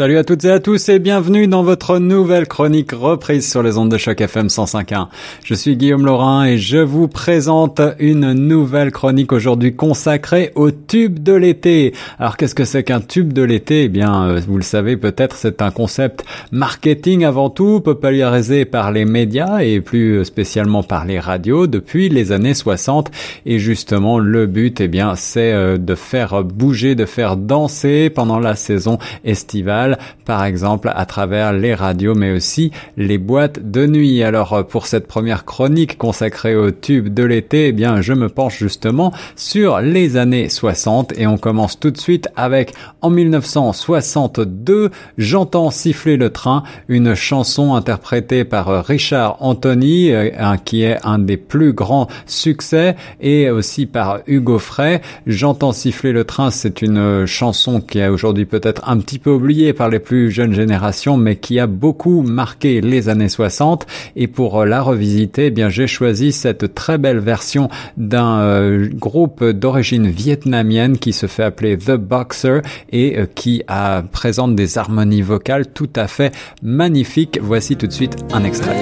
[0.00, 3.76] Salut à toutes et à tous et bienvenue dans votre nouvelle chronique reprise sur les
[3.76, 5.08] ondes de choc FM 105.1.
[5.44, 11.22] Je suis Guillaume Laurin et je vous présente une nouvelle chronique aujourd'hui consacrée au tube
[11.22, 11.92] de l'été.
[12.18, 13.84] Alors qu'est-ce que c'est qu'un tube de l'été?
[13.84, 18.92] Eh bien, euh, vous le savez peut-être, c'est un concept marketing avant tout, popularisé par
[18.92, 23.10] les médias et plus spécialement par les radios depuis les années 60.
[23.44, 28.38] Et justement, le but, eh bien, c'est euh, de faire bouger, de faire danser pendant
[28.38, 29.89] la saison estivale
[30.24, 34.22] par exemple à travers les radios, mais aussi les boîtes de nuit.
[34.22, 38.58] Alors pour cette première chronique consacrée au tube de l'été, eh bien je me penche
[38.58, 42.72] justement sur les années 60 et on commence tout de suite avec
[43.02, 50.98] en 1962, J'entends siffler le train, une chanson interprétée par Richard Anthony, euh, qui est
[51.04, 55.00] un des plus grands succès, et aussi par Hugo Frey.
[55.26, 59.69] J'entends siffler le train, c'est une chanson qui est aujourd'hui peut-être un petit peu oubliée
[59.72, 63.86] par les plus jeunes générations, mais qui a beaucoup marqué les années 60.
[64.16, 69.44] Et pour la revisiter, eh bien j'ai choisi cette très belle version d'un euh, groupe
[69.44, 72.60] d'origine vietnamienne qui se fait appeler The Boxer
[72.90, 76.32] et euh, qui a, présente des harmonies vocales tout à fait
[76.62, 77.38] magnifiques.
[77.42, 78.76] Voici tout de suite un extrait.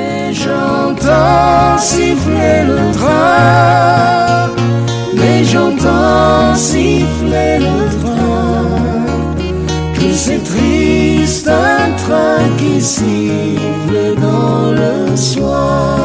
[12.69, 15.98] Qui siffle dans le soir.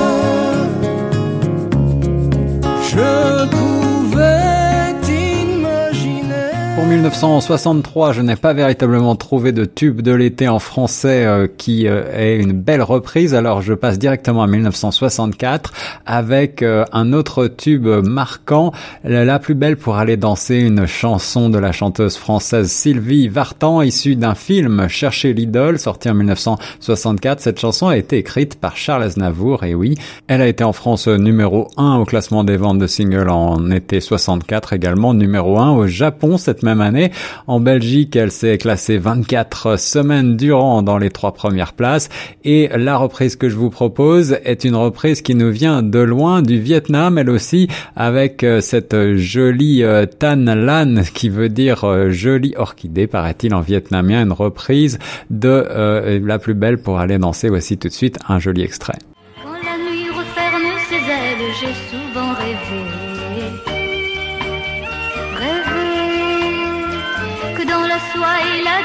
[6.86, 12.04] 1963, je n'ai pas véritablement trouvé de tube de l'été en français euh, qui euh,
[12.14, 13.36] est une belle reprise.
[13.36, 15.72] Alors je passe directement à 1964
[16.06, 18.74] avec euh, un autre tube marquant,
[19.06, 24.16] la plus belle pour aller danser, une chanson de la chanteuse française Sylvie Vartan issue
[24.16, 27.40] d'un film Chercher l'idole sorti en 1964.
[27.40, 29.96] Cette chanson a été écrite par Charles Aznavour et oui,
[30.28, 34.02] elle a été en France numéro 1 au classement des ventes de singles en été
[34.02, 37.12] 64 également numéro 1 au Japon cette même année
[37.48, 42.10] en Belgique, elle s'est classée 24 semaines durant dans les trois premières places.
[42.44, 46.42] Et la reprise que je vous propose est une reprise qui nous vient de loin,
[46.42, 52.10] du Vietnam, elle aussi, avec euh, cette jolie euh, Tan Lan, qui veut dire euh,
[52.10, 57.50] jolie orchidée, paraît-il en vietnamien, une reprise de La plus belle pour aller danser.
[57.50, 58.98] Voici tout de suite un joli extrait.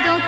[0.05, 0.28] don't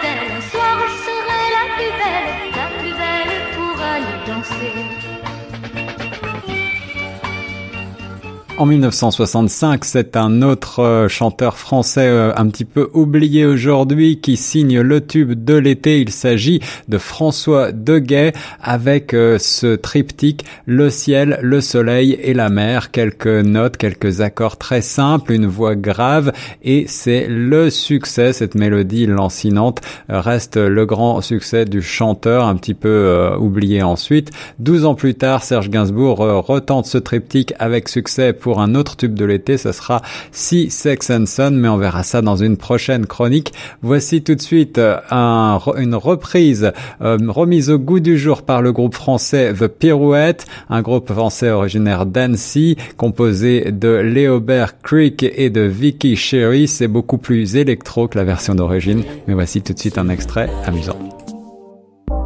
[8.61, 14.37] En 1965, c'est un autre euh, chanteur français euh, un petit peu oublié aujourd'hui qui
[14.37, 16.03] signe le tube de l'été.
[16.03, 22.51] Il s'agit de François Deguet avec euh, ce triptyque Le ciel, le soleil et la
[22.51, 22.91] mer.
[22.91, 26.31] Quelques notes, quelques accords très simples, une voix grave
[26.63, 28.35] et c'est le succès.
[28.35, 34.33] Cette mélodie lancinante reste le grand succès du chanteur un petit peu oublié ensuite.
[34.59, 39.15] Douze ans plus tard, Serge Gainsbourg retente ce triptyque avec succès pour un autre tube
[39.15, 40.03] de l'été, ce sera
[40.33, 43.53] Si Sex and Son, mais on verra ça dans une prochaine chronique.
[43.83, 46.73] Voici tout de suite euh, un, une reprise
[47.03, 51.51] euh, remise au goût du jour par le groupe français The Pirouette, un groupe français
[51.51, 56.67] originaire d'Annecy, composé de Léobert Creek et de Vicky Sherry.
[56.67, 60.51] C'est beaucoup plus électro que la version d'origine, mais voici tout de suite un extrait
[60.65, 60.97] amusant.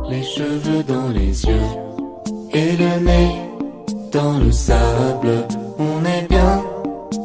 [0.09, 1.85] Les cheveux dans les yeux
[2.53, 3.35] et le nez
[4.13, 6.63] dans le sable on est bien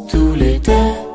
[0.10, 1.09] tous les deux.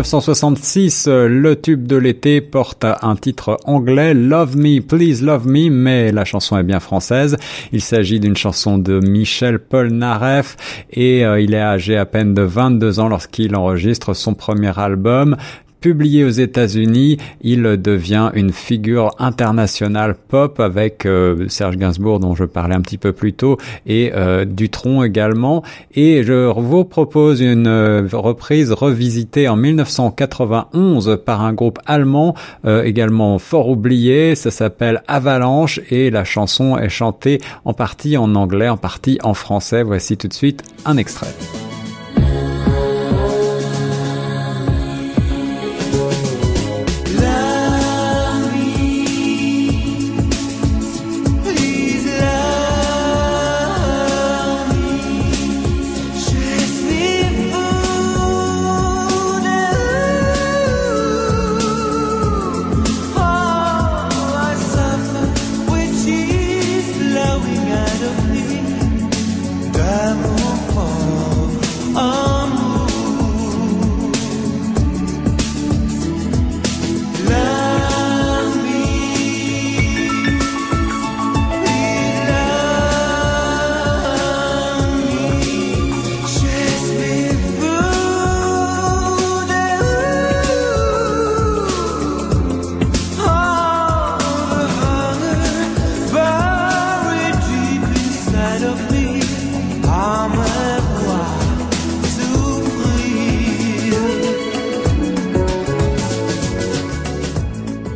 [0.00, 6.10] 1966, le tube de l'été porte un titre anglais, Love Me, Please Love Me, mais
[6.10, 7.36] la chanson est bien française.
[7.72, 12.40] Il s'agit d'une chanson de Michel Polnareff et euh, il est âgé à peine de
[12.40, 15.36] 22 ans lorsqu'il enregistre son premier album
[15.80, 22.44] publié aux États-Unis, il devient une figure internationale pop avec euh, Serge Gainsbourg dont je
[22.44, 25.62] parlais un petit peu plus tôt et euh, Dutronc également.
[25.94, 32.34] Et je vous propose une euh, reprise revisitée en 1991 par un groupe allemand
[32.64, 34.34] également fort oublié.
[34.34, 39.34] Ça s'appelle Avalanche et la chanson est chantée en partie en anglais, en partie en
[39.34, 39.82] français.
[39.82, 41.28] Voici tout de suite un extrait.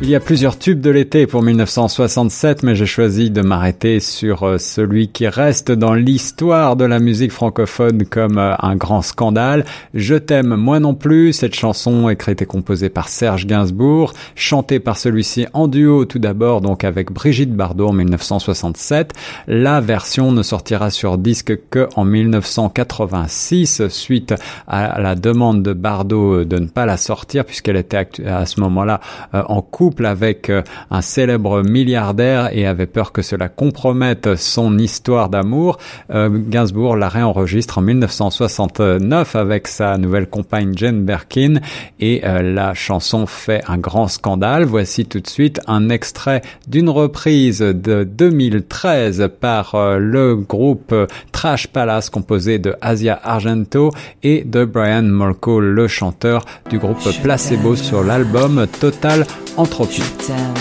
[0.05, 4.43] Il y a plusieurs tubes de l'été pour 1967, mais j'ai choisi de m'arrêter sur
[4.43, 9.65] euh, celui qui reste dans l'histoire de la musique francophone comme euh, un grand scandale.
[9.95, 14.97] Je t'aime moi non plus, cette chanson écrite et composée par Serge Gainsbourg, chantée par
[14.97, 19.11] celui-ci en duo tout d'abord, donc avec Brigitte Bardot en 1967.
[19.47, 24.35] La version ne sortira sur disque que en 1986, suite
[24.67, 28.99] à la demande de Bardot de ne pas la sortir puisqu'elle était à ce moment-là
[29.33, 30.61] euh, en couple avec euh,
[30.91, 35.77] un célèbre milliardaire et avait peur que cela compromette son histoire d'amour,
[36.13, 41.59] euh, Gainsbourg la réenregistre en 1969 avec sa nouvelle compagne Jane Birkin
[41.99, 44.65] et euh, la chanson fait un grand scandale.
[44.65, 50.93] Voici tout de suite un extrait d'une reprise de 2013 par le groupe
[51.31, 53.91] Trash Palace composé de Asia Argento
[54.23, 59.25] et de Brian Molko, le chanteur du groupe Placebo sur l'album Total
[59.57, 59.84] Entropie.
[59.89, 60.53] Je t'aime,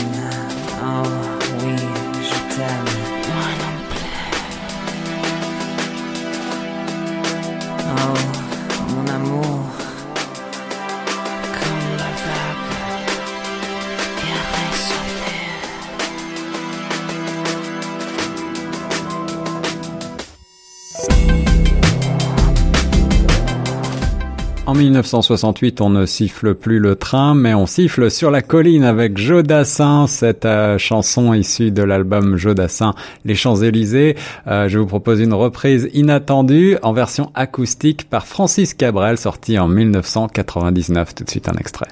[24.67, 29.19] En 1968, on ne siffle plus le train, mais on siffle sur la colline avec
[29.19, 32.95] Jodassin, cette euh, chanson issue de l'album Jodassin,
[33.27, 34.17] Les Champs-Élysées.
[34.47, 39.69] Euh, je vous propose une reprise inattendue en version acoustique par Francis Cabrel, sortie en
[39.69, 41.15] 1999.
[41.15, 41.89] Tout de suite un extrait.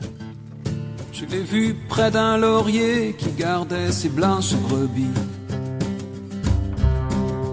[1.12, 5.12] Je l'ai vu près d'un laurier qui gardait ses blanches brebis.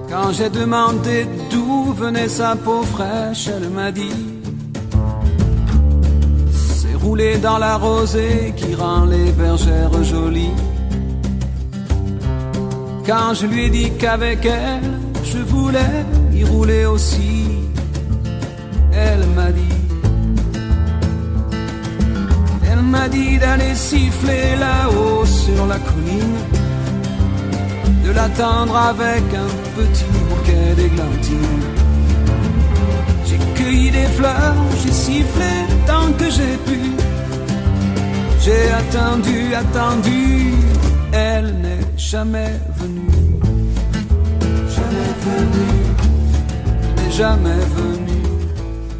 [0.10, 4.29] Quand j'ai demandé d'où venait sa peau fraîche, elle m'a dit
[7.02, 10.58] rouler dans la rosée qui rend les bergères jolies.
[13.06, 14.92] Quand je lui ai dit qu'avec elle,
[15.24, 17.46] je voulais y rouler aussi,
[18.94, 19.80] elle m'a dit,
[22.72, 26.38] elle m'a dit d'aller siffler là-haut sur la colline,
[28.06, 31.64] de l'attendre avec un petit bouquet d'églantines.
[33.26, 35.54] J'ai cueilli des fleurs, j'ai sifflé
[35.88, 36.58] tant que j'ai
[38.80, 40.54] attendu, attendu,
[41.12, 43.40] elle n'est jamais venue.
[44.76, 45.86] Jamais venue,
[46.96, 48.19] n'est jamais venue.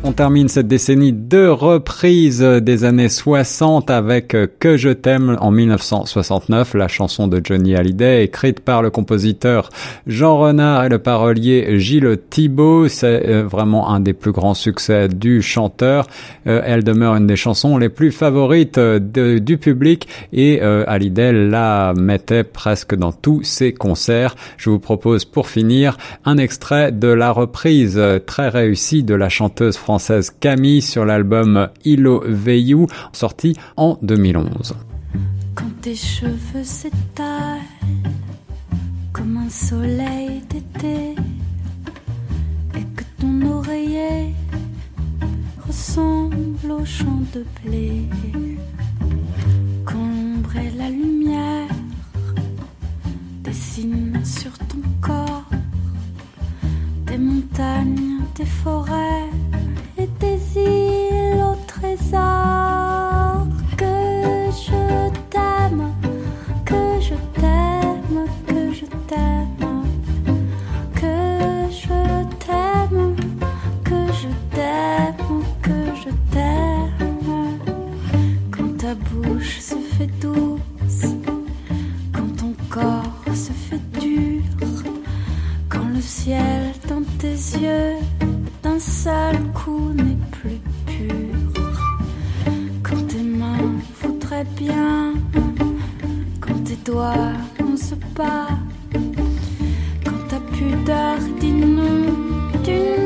[0.10, 6.74] On termine cette décennie de reprises des années 60 avec Que je t'aime en 1969,
[6.74, 9.70] la chanson de Johnny Hallyday écrite par le compositeur
[10.08, 12.88] Jean Renard et le parolier Gilles Thibault.
[12.88, 16.08] C'est euh, vraiment un des plus grands succès du chanteur.
[16.48, 21.94] Euh, elle demeure une des chansons les plus favorites du public et euh, Hallyday la
[21.96, 24.36] mettait presque dans tous ses concerts.
[24.58, 29.78] Je vous propose pour finir un extrait de la reprise très réussie de la chanteuse
[29.78, 29.99] française
[30.40, 34.76] Camille sur l'album Ilo Veillou, sorti en 2011.
[35.56, 37.60] Quand tes cheveux s'étalent
[39.12, 41.16] comme un soleil d'été
[42.76, 44.34] et que ton oreiller
[45.68, 48.04] ressemble au champ de blé,
[49.86, 51.68] quand l'ombre et la lumière
[53.44, 55.50] dessinent sur ton corps
[57.06, 59.09] des montagnes, des forêts
[94.44, 95.14] bien.
[96.40, 98.48] Quand tes doigts on se bat,
[100.06, 102.14] quand ta pudeur dit non,
[102.64, 102.99] tu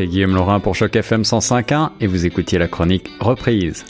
[0.00, 3.84] c'était Guillaume Laurin pour Choc FM 105.1 et vous écoutiez la chronique Reprise.